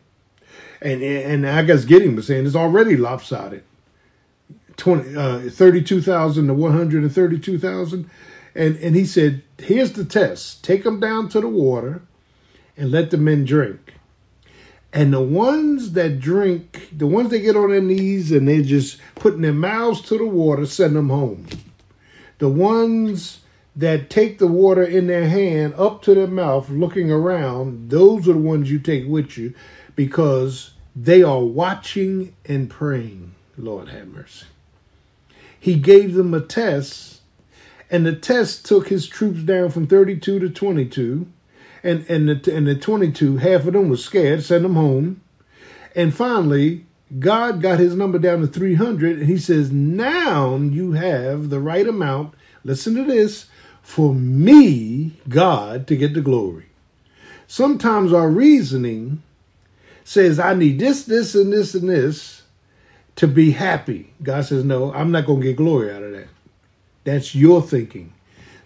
And, 0.81 1.03
and 1.03 1.47
I 1.47 1.63
guess 1.63 1.85
Gideon 1.85 2.17
was 2.17 2.27
saying 2.27 2.47
it's 2.47 2.57
already 2.57 2.97
lopsided 2.97 3.65
20, 4.77 5.17
uh, 5.17 5.41
32,000 5.51 6.47
to 6.47 6.55
132,000. 6.55 8.11
And, 8.55 8.77
and 8.77 8.97
he 8.97 9.05
said, 9.05 9.43
Here's 9.59 9.93
the 9.93 10.05
test 10.05 10.65
take 10.65 10.85
them 10.85 11.01
down 11.01 11.29
to 11.31 11.41
the 11.41 11.49
water 11.49 12.03
and 12.77 12.91
let 12.91 13.11
the 13.11 13.19
men 13.19 13.45
drink. 13.45 13.95
And 14.93 15.13
the 15.13 15.21
ones 15.21 15.93
that 15.93 16.21
drink, 16.21 16.89
the 16.93 17.07
ones 17.07 17.31
that 17.31 17.41
get 17.41 17.57
on 17.57 17.71
their 17.71 17.83
knees 17.83 18.33
and 18.33 18.49
they're 18.49 18.63
just 18.63 18.99
putting 19.17 19.43
their 19.43 19.53
mouths 19.53 20.01
to 20.03 20.17
the 20.17 20.27
water, 20.27 20.65
send 20.65 20.97
them 20.97 21.11
home. 21.11 21.47
The 22.39 22.49
ones 22.49 23.41
that 23.75 24.09
take 24.09 24.39
the 24.39 24.47
water 24.47 24.83
in 24.83 25.07
their 25.07 25.29
hand 25.29 25.75
up 25.77 26.03
to 26.03 26.15
their 26.15 26.27
mouth, 26.27 26.71
looking 26.71 27.11
around, 27.11 27.91
those 27.91 28.27
are 28.27 28.33
the 28.33 28.39
ones 28.39 28.71
you 28.71 28.79
take 28.79 29.07
with 29.07 29.37
you 29.37 29.55
because 29.95 30.73
they 30.95 31.23
are 31.23 31.43
watching 31.43 32.35
and 32.47 32.71
praying. 32.71 33.35
Lord 33.59 33.89
have 33.89 34.09
mercy. 34.09 34.47
He 35.59 35.75
gave 35.75 36.15
them 36.15 36.33
a 36.33 36.41
test, 36.41 37.21
and 37.91 38.07
the 38.07 38.15
test 38.15 38.65
took 38.65 38.89
his 38.89 39.07
troops 39.07 39.43
down 39.43 39.71
from 39.71 39.87
32 39.87 40.39
to 40.39 40.49
22. 40.49 41.27
And, 41.87 42.05
and, 42.11 42.29
the, 42.29 42.55
and 42.57 42.67
the 42.67 42.75
22, 42.75 43.37
half 43.37 43.65
of 43.67 43.73
them 43.75 43.89
was 43.89 44.05
scared, 44.05 44.43
sent 44.43 44.65
them 44.65 44.75
home. 44.75 45.21
And 45.95 46.13
finally, 46.13 46.85
God 47.21 47.63
got 47.63 47.79
his 47.79 47.95
number 47.95 48.19
down 48.19 48.41
to 48.41 48.49
300, 48.49 49.19
and 49.19 49.29
he 49.29 49.39
says, 49.39 49.71
Now 49.71 50.57
you 50.57 50.93
have 50.93 51.49
the 51.49 51.61
right 51.61 51.87
amount, 51.87 52.35
listen 52.65 52.97
to 52.97 53.05
this, 53.05 53.47
for 53.83 54.13
me, 54.13 55.13
God, 55.29 55.87
to 55.87 55.97
get 55.97 56.15
the 56.15 56.21
glory. 56.21 56.67
Sometimes 57.47 58.13
our 58.13 58.29
reasoning 58.29 59.23
says, 60.03 60.41
I 60.41 60.55
need 60.55 60.81
this, 60.81 61.05
this, 61.05 61.37
and 61.37 61.53
this, 61.53 61.75
and 61.75 61.89
this 61.89 62.43
to 63.15 63.29
be 63.29 63.53
happy. 63.53 64.13
God 64.23 64.45
says, 64.45 64.65
No, 64.65 64.93
I'm 64.93 65.13
not 65.13 65.27
going 65.27 65.41
to 65.41 65.47
get 65.47 65.57
glory 65.57 65.93
out 65.93 66.03
of 66.03 66.11
that. 66.11 66.29
That's 67.05 67.33
your 67.37 67.63
thinking. 67.63 68.13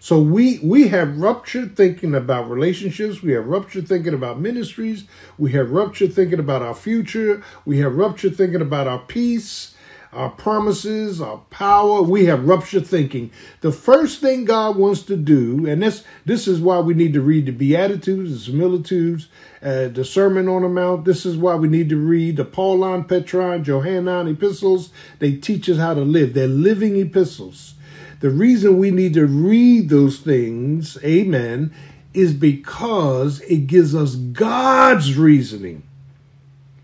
So 0.03 0.19
we 0.19 0.57
we 0.63 0.87
have 0.87 1.19
ruptured 1.19 1.77
thinking 1.77 2.15
about 2.15 2.49
relationships. 2.49 3.21
We 3.21 3.33
have 3.33 3.45
ruptured 3.45 3.87
thinking 3.87 4.15
about 4.15 4.39
ministries. 4.39 5.03
We 5.37 5.51
have 5.51 5.69
ruptured 5.69 6.13
thinking 6.13 6.39
about 6.39 6.63
our 6.63 6.73
future. 6.73 7.43
We 7.65 7.77
have 7.81 7.95
ruptured 7.95 8.35
thinking 8.35 8.61
about 8.61 8.87
our 8.87 8.97
peace, 8.97 9.75
our 10.11 10.31
promises, 10.31 11.21
our 11.21 11.37
power. 11.51 12.01
We 12.01 12.25
have 12.25 12.47
ruptured 12.47 12.87
thinking. 12.87 13.29
The 13.61 13.71
first 13.71 14.21
thing 14.21 14.45
God 14.45 14.75
wants 14.75 15.03
to 15.03 15.15
do, 15.15 15.67
and 15.67 15.83
this 15.83 16.03
this 16.25 16.47
is 16.47 16.59
why 16.59 16.79
we 16.79 16.95
need 16.95 17.13
to 17.13 17.21
read 17.21 17.45
the 17.45 17.51
Beatitudes, 17.51 18.31
the 18.31 18.51
Similitudes, 18.51 19.27
uh, 19.61 19.89
the 19.89 20.03
Sermon 20.03 20.49
on 20.49 20.63
the 20.63 20.69
Mount. 20.69 21.05
This 21.05 21.27
is 21.27 21.37
why 21.37 21.53
we 21.53 21.67
need 21.67 21.89
to 21.89 21.97
read 21.97 22.37
the 22.37 22.45
Pauline, 22.45 23.03
Petrine, 23.03 23.63
Johannine 23.63 24.29
epistles. 24.29 24.89
They 25.19 25.33
teach 25.33 25.69
us 25.69 25.77
how 25.77 25.93
to 25.93 26.01
live. 26.01 26.33
They're 26.33 26.47
living 26.47 26.97
epistles. 26.97 27.75
The 28.21 28.29
reason 28.29 28.77
we 28.77 28.91
need 28.91 29.15
to 29.15 29.25
read 29.25 29.89
those 29.89 30.19
things, 30.19 30.97
amen, 31.03 31.73
is 32.13 32.33
because 32.33 33.41
it 33.41 33.67
gives 33.67 33.95
us 33.95 34.15
God's 34.15 35.17
reasoning, 35.17 35.83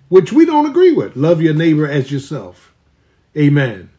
which 0.09 0.33
we 0.33 0.45
don't 0.45 0.65
agree 0.65 0.93
with. 0.93 1.15
Love 1.15 1.41
your 1.41 1.53
neighbor 1.53 1.87
as 1.87 2.11
yourself. 2.11 2.73
Amen. 3.37 3.91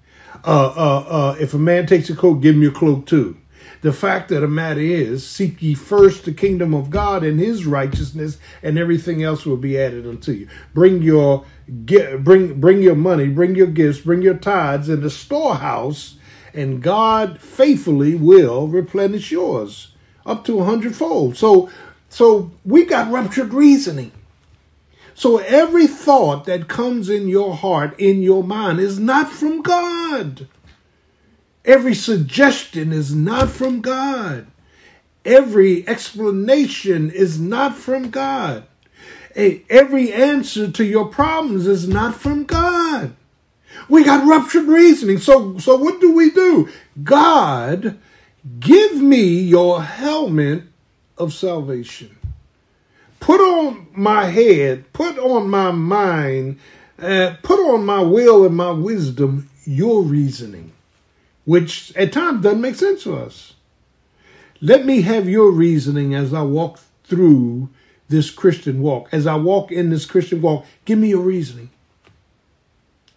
Uh, 0.45 0.73
uh, 0.77 1.07
uh, 1.09 1.37
if 1.39 1.55
a 1.55 1.59
man 1.59 1.87
takes 1.87 2.11
a 2.11 2.17
coat, 2.17 2.41
give 2.41 2.57
him 2.57 2.63
your 2.63 2.73
cloak 2.73 3.07
too. 3.07 3.37
The 3.83 3.93
fact 3.93 4.33
of 4.33 4.41
the 4.41 4.49
matter 4.49 4.81
is, 4.81 5.25
seek 5.25 5.63
ye 5.63 5.75
first 5.75 6.25
the 6.25 6.33
kingdom 6.33 6.75
of 6.75 6.91
God 6.91 7.23
and 7.23 7.39
his 7.39 7.65
righteousness, 7.65 8.39
and 8.65 8.77
everything 8.77 9.23
else 9.23 9.47
will 9.47 9.57
be 9.57 9.79
added 9.79 10.05
unto 10.05 10.33
you. 10.33 10.49
Bring 10.75 11.03
your 11.03 11.45
bring 11.69 12.59
bring 12.61 12.83
your 12.83 12.97
money, 12.97 13.29
bring 13.29 13.55
your 13.55 13.69
gifts, 13.69 14.01
bring 14.01 14.23
your 14.23 14.35
tithes 14.35 14.89
in 14.89 15.03
the 15.03 15.11
storehouse 15.11 16.18
and 16.59 16.83
God 16.83 17.41
faithfully 17.41 18.17
will 18.17 18.67
replenish 18.67 19.31
yours 19.31 19.93
up 20.27 20.45
to 20.47 20.61
a 20.61 20.65
hundredfold. 20.65 21.37
So, 21.37 21.71
so 22.09 22.51
we 22.65 22.85
got 22.85 23.13
ruptured 23.13 23.55
reasoning. 23.55 24.13
So 25.15 25.39
every 25.39 25.87
thought 25.87 26.45
that 26.47 26.69
comes 26.69 27.09
in 27.09 27.29
your 27.29 27.55
heart, 27.55 27.99
in 27.99 28.23
your 28.23 28.43
mind, 28.43 28.81
is 28.81 28.99
not 28.99 29.31
from 29.31 29.63
God. 29.63 30.49
Every 31.65 31.95
suggestion 31.95 32.93
is 32.93 33.15
not 33.15 33.51
from 33.51 33.81
God. 33.81 34.47
Every 35.25 35.87
explanation 35.89 37.11
is 37.11 37.41
not 37.41 37.77
from 37.77 38.11
God. 38.11 38.65
Eh, 39.37 39.59
every 39.71 40.13
answer 40.13 40.71
to 40.71 40.85
your 40.85 41.07
problems 41.07 41.67
is 41.67 41.87
not 41.89 42.15
from 42.15 42.45
God. 42.45 43.15
We 43.89 44.05
got 44.05 44.27
ruptured 44.27 44.67
reasoning. 44.67 45.19
So, 45.19 45.59
so 45.59 45.77
what 45.77 46.01
do 46.01 46.13
we 46.13 46.31
do? 46.31 46.69
God, 47.03 47.99
give 48.61 48.97
me 48.97 49.23
your 49.25 49.83
helmet 49.83 50.65
of 51.17 51.33
salvation. 51.33 52.17
Put 53.21 53.41
on 53.41 53.89
my 53.93 54.27
head, 54.27 54.93
put 54.93 55.19
on 55.19 55.51
my 55.51 55.71
mind, 55.71 56.59
uh, 56.99 57.35
put 57.43 57.59
on 57.59 57.85
my 57.85 58.01
will 58.01 58.45
and 58.45 58.57
my 58.57 58.71
wisdom 58.71 59.49
your 59.65 60.03
reasoning, 60.03 60.73
which 61.45 61.95
at 61.97 62.13
times 62.13 62.43
doesn't 62.43 62.61
make 62.61 62.77
sense 62.77 63.03
to 63.03 63.17
us. 63.17 63.55
Let 64.61 64.87
me 64.87 65.03
have 65.03 65.29
your 65.29 65.51
reasoning 65.51 66.15
as 66.15 66.33
I 66.33 66.43
walk 66.43 66.81
through 67.05 67.69
this 68.09 68.31
Christian 68.31 68.81
walk. 68.81 69.09
As 69.13 69.27
I 69.27 69.37
walk 69.37 69.71
in 69.71 69.91
this 69.91 70.07
Christian 70.07 70.41
walk, 70.41 70.65
give 70.85 70.99
me 70.99 71.11
your 71.11 71.23
reasoning. 71.23 71.71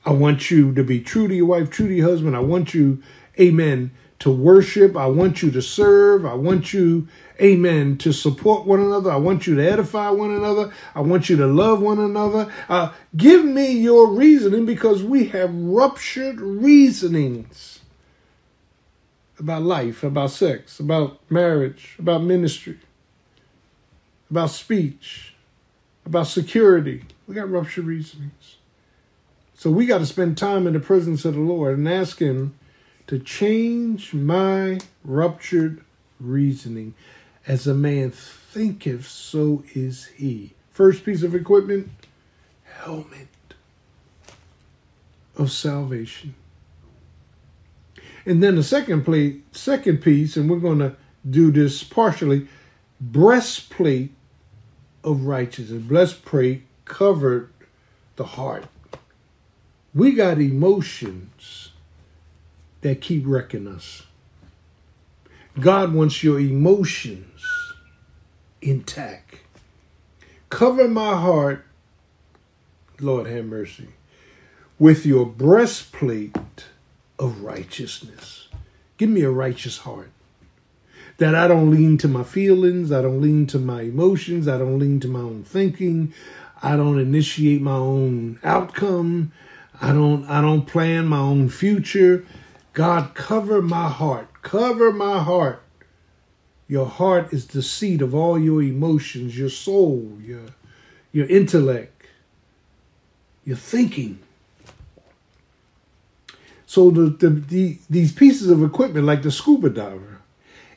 I 0.06 0.12
want 0.12 0.50
you 0.50 0.74
to 0.74 0.84
be 0.84 1.00
true 1.00 1.28
to 1.28 1.36
your 1.36 1.46
wife, 1.46 1.70
true 1.70 1.88
to 1.88 1.94
your 1.94 2.10
husband. 2.10 2.36
I 2.36 2.40
want 2.40 2.74
you, 2.74 3.04
amen, 3.40 3.92
to 4.20 4.32
worship. 4.32 4.96
I 4.98 5.06
want 5.08 5.42
you 5.44 5.52
to 5.52 5.62
serve. 5.62 6.26
I 6.26 6.34
want 6.34 6.74
you, 6.74 7.08
amen, 7.40 7.98
to 8.00 8.12
support 8.12 8.66
one 8.66 8.80
another. 8.80 9.12
I 9.12 9.18
want 9.18 9.46
you 9.46 9.56
to 9.56 9.64
edify 9.64 10.10
one 10.10 10.32
another. 10.32 10.74
I 10.96 11.02
want 11.02 11.30
you 11.30 11.38
to 11.38 11.48
love 11.48 11.82
one 11.82 12.00
another. 12.00 12.52
Uh, 12.68 12.94
give 13.16 13.46
me 13.46 13.72
your 13.72 14.08
reasoning 14.08 14.66
because 14.66 15.04
we 15.04 15.26
have 15.28 15.54
ruptured 15.54 16.40
reasonings 16.40 17.80
about 19.38 19.64
life, 19.64 20.04
about 20.04 20.32
sex, 20.32 20.80
about 20.80 21.20
marriage, 21.30 21.96
about 22.00 22.24
ministry, 22.24 22.80
about 24.30 24.52
speech, 24.52 25.34
about 26.06 26.28
security. 26.28 27.04
We 27.28 27.36
got 27.36 27.50
ruptured 27.50 27.86
reasonings. 27.86 28.58
So 29.62 29.70
we 29.70 29.86
got 29.86 30.00
to 30.00 30.08
spend 30.08 30.40
time 30.40 30.66
in 30.66 30.74
the 30.74 30.80
presence 30.80 31.24
of 31.24 31.36
the 31.36 31.40
Lord 31.40 31.78
and 31.78 31.88
ask 31.88 32.18
Him 32.18 32.56
to 33.06 33.20
change 33.20 34.12
my 34.12 34.80
ruptured 35.04 35.84
reasoning. 36.20 36.96
As 37.46 37.68
a 37.68 37.76
man 37.76 38.10
thinketh, 38.10 39.08
so 39.08 39.64
is 39.76 40.06
he. 40.18 40.56
First 40.72 41.06
piece 41.06 41.22
of 41.22 41.36
equipment 41.36 41.92
helmet 42.64 43.28
of 45.38 45.52
salvation. 45.52 46.34
And 48.26 48.42
then 48.42 48.56
the 48.56 48.64
second 48.64 49.06
plate, 49.06 49.44
second 49.56 50.02
piece, 50.02 50.36
and 50.36 50.50
we're 50.50 50.58
going 50.58 50.80
to 50.80 50.96
do 51.30 51.52
this 51.52 51.84
partially, 51.84 52.48
breastplate 53.00 54.10
of 55.04 55.26
righteousness. 55.26 55.84
Breastplate 55.84 56.64
covered 56.86 57.52
the 58.16 58.24
heart. 58.26 58.66
We 59.94 60.14
got 60.14 60.40
emotions 60.40 61.72
that 62.82 63.02
keep 63.02 63.24
wrecking 63.26 63.68
us. 63.68 64.04
God 65.60 65.94
wants 65.94 66.24
your 66.24 66.40
emotions 66.40 67.44
intact. 68.62 69.40
Cover 70.50 70.88
my 70.88 71.16
heart, 71.16 71.66
Lord 73.00 73.28
have 73.28 73.46
mercy, 73.46 73.90
with 74.80 75.06
your 75.06 75.26
breastplate 75.26 76.38
of 77.20 77.42
righteousness. 77.42 78.48
Give 78.98 79.10
me 79.10 79.22
a 79.22 79.30
righteous 79.30 79.80
heart. 79.80 80.12
That 81.18 81.36
I 81.36 81.48
don't 81.48 81.70
lean 81.70 81.98
to 82.00 82.08
my 82.08 82.24
feelings, 82.24 82.92
I 82.92 83.02
don't 83.02 83.22
lean 83.22 83.46
to 83.48 83.60
my 83.60 83.82
emotions, 83.82 84.48
I 84.48 84.58
don't 84.58 84.80
lean 84.80 85.00
to 85.02 85.08
my 85.08 85.20
own 85.20 85.44
thinking, 85.44 86.14
I 86.64 86.76
don't 86.78 87.00
initiate 87.00 87.62
my 87.62 87.76
own 87.76 88.40
outcome, 88.44 89.32
I 89.82 89.94
don't 89.94 90.26
I 90.30 90.42
don't 90.42 90.68
plan 90.68 91.08
my 91.08 91.18
own 91.20 91.50
future. 91.50 92.26
God 92.74 93.16
cover 93.16 93.62
my 93.62 93.90
heart. 93.90 94.30
Cover 94.44 94.94
my 94.94 95.20
heart. 95.20 95.64
Your 96.68 96.86
heart 96.86 97.34
is 97.34 97.48
the 97.48 97.64
seat 97.64 98.02
of 98.02 98.16
all 98.16 98.40
your 98.40 98.62
emotions, 98.62 99.38
your 99.38 99.50
soul, 99.50 100.18
your 100.22 100.46
your 101.12 101.28
intellect, 101.28 102.06
your 103.44 103.58
thinking. 103.58 104.20
So 106.66 106.90
the, 106.90 107.10
the, 107.10 107.30
the, 107.30 107.78
these 107.90 108.14
pieces 108.14 108.50
of 108.50 108.64
equipment, 108.64 109.06
like 109.06 109.24
the 109.24 109.32
scuba 109.32 109.70
diver, 109.70 110.20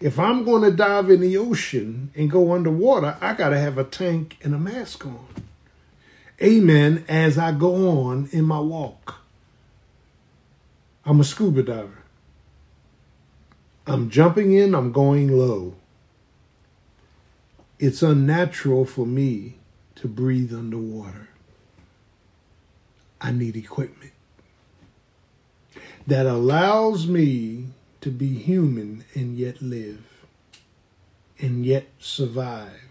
if 0.00 0.18
I'm 0.18 0.44
going 0.44 0.62
to 0.62 0.72
dive 0.72 1.08
in 1.08 1.20
the 1.20 1.36
ocean 1.36 2.10
and 2.16 2.28
go 2.28 2.52
underwater, 2.52 3.16
I 3.20 3.34
got 3.34 3.50
to 3.50 3.58
have 3.60 3.78
a 3.78 3.84
tank 3.84 4.36
and 4.42 4.54
a 4.54 4.58
mask 4.58 5.06
on. 5.06 5.24
Amen. 6.42 7.04
As 7.08 7.38
I 7.38 7.52
go 7.52 8.00
on 8.00 8.28
in 8.32 8.44
my 8.44 8.60
walk, 8.60 9.16
I'm 11.04 11.20
a 11.20 11.24
scuba 11.24 11.62
diver. 11.62 12.02
I'm 13.86 14.08
jumping 14.10 14.52
in, 14.52 14.74
I'm 14.74 14.92
going 14.92 15.28
low. 15.28 15.74
It's 17.78 18.02
unnatural 18.02 18.84
for 18.84 19.06
me 19.06 19.56
to 19.96 20.08
breathe 20.08 20.54
underwater. 20.54 21.28
I 23.20 23.30
need 23.30 23.56
equipment 23.56 24.12
that 26.06 26.26
allows 26.26 27.06
me 27.06 27.66
to 28.00 28.10
be 28.10 28.34
human 28.34 29.04
and 29.14 29.36
yet 29.36 29.62
live 29.62 30.04
and 31.38 31.64
yet 31.64 31.86
survive. 31.98 32.83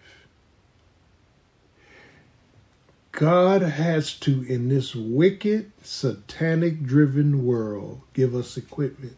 God 3.13 3.61
has 3.61 4.15
to, 4.21 4.41
in 4.51 4.69
this 4.69 4.95
wicked, 4.95 5.71
satanic 5.83 6.81
driven 6.81 7.45
world, 7.45 8.01
give 8.13 8.33
us 8.33 8.57
equipment. 8.57 9.15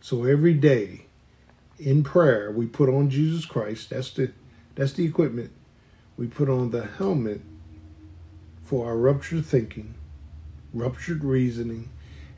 So 0.00 0.24
every 0.24 0.54
day 0.54 1.06
in 1.78 2.02
prayer, 2.02 2.50
we 2.50 2.66
put 2.66 2.88
on 2.88 3.10
Jesus 3.10 3.44
Christ. 3.44 3.90
That's 3.90 4.10
the 4.10 4.32
that's 4.74 4.94
the 4.94 5.04
equipment. 5.06 5.52
We 6.16 6.26
put 6.26 6.48
on 6.48 6.70
the 6.70 6.84
helmet 6.84 7.40
for 8.64 8.86
our 8.86 8.96
ruptured 8.96 9.46
thinking, 9.46 9.94
ruptured 10.72 11.22
reasoning, 11.22 11.90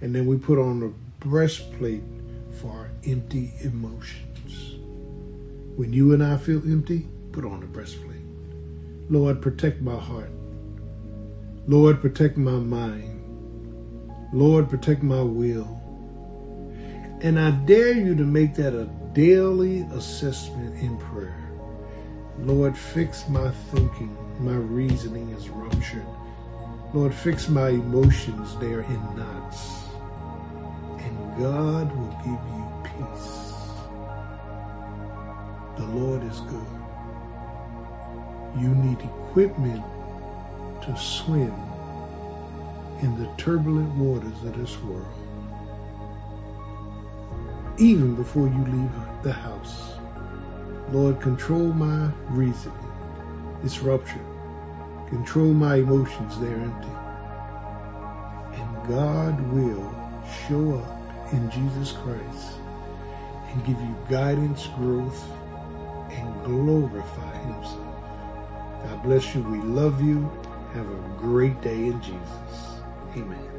and 0.02 0.14
then 0.14 0.26
we 0.26 0.36
put 0.36 0.58
on 0.58 0.80
the 0.80 0.92
breastplate 1.20 2.02
for 2.60 2.70
our 2.70 2.90
empty 3.06 3.54
emotions. 3.62 4.76
When 5.76 5.94
you 5.94 6.12
and 6.12 6.22
I 6.22 6.36
feel 6.36 6.62
empty, 6.70 7.06
put 7.32 7.46
on 7.46 7.60
the 7.60 7.66
breastplate. 7.66 8.20
Lord, 9.08 9.40
protect 9.40 9.80
my 9.80 9.98
heart. 9.98 10.35
Lord, 11.68 12.00
protect 12.00 12.36
my 12.36 12.52
mind. 12.52 13.20
Lord, 14.32 14.70
protect 14.70 15.02
my 15.02 15.20
will. 15.20 15.66
And 17.22 17.40
I 17.40 17.50
dare 17.50 17.92
you 17.92 18.14
to 18.14 18.22
make 18.22 18.54
that 18.54 18.72
a 18.72 18.84
daily 19.14 19.80
assessment 19.92 20.76
in 20.76 20.96
prayer. 20.96 21.50
Lord, 22.38 22.78
fix 22.78 23.28
my 23.28 23.50
thinking. 23.72 24.16
My 24.38 24.54
reasoning 24.54 25.28
is 25.30 25.48
ruptured. 25.48 26.06
Lord, 26.94 27.12
fix 27.12 27.48
my 27.48 27.70
emotions. 27.70 28.56
They 28.58 28.72
are 28.72 28.82
in 28.82 29.16
knots. 29.16 29.86
And 30.98 31.42
God 31.42 31.90
will 31.96 32.16
give 32.22 32.42
you 32.54 32.72
peace. 32.84 33.42
The 35.78 35.86
Lord 35.86 36.22
is 36.22 36.38
good. 36.42 36.66
You 38.56 38.68
need 38.68 39.00
equipment 39.00 39.82
to 40.82 40.96
swim 40.96 41.54
in 43.00 43.18
the 43.18 43.28
turbulent 43.36 43.94
waters 43.96 44.42
of 44.44 44.58
this 44.58 44.76
world. 44.82 45.06
Even 47.78 48.14
before 48.14 48.46
you 48.46 48.64
leave 48.64 49.22
the 49.22 49.32
house, 49.32 49.92
Lord, 50.92 51.20
control 51.20 51.72
my 51.72 52.10
reasoning. 52.30 52.78
It's 53.64 53.80
ruptured. 53.80 54.24
Control 55.08 55.52
my 55.52 55.76
emotions, 55.76 56.38
they're 56.40 56.56
empty. 56.56 56.88
And 58.54 58.88
God 58.88 59.40
will 59.52 59.92
show 60.48 60.78
up 60.78 61.32
in 61.32 61.50
Jesus 61.50 61.92
Christ 61.92 62.58
and 63.52 63.64
give 63.66 63.80
you 63.80 63.96
guidance, 64.08 64.68
growth, 64.78 65.24
and 66.10 66.44
glorify 66.44 67.36
Himself. 67.38 67.96
God 68.84 69.02
bless 69.02 69.34
you. 69.34 69.42
We 69.42 69.58
love 69.58 70.02
you. 70.02 70.30
Have 70.76 70.90
a 70.90 71.16
great 71.16 71.58
day 71.62 71.86
in 71.86 72.02
Jesus. 72.02 72.82
Amen. 73.16 73.55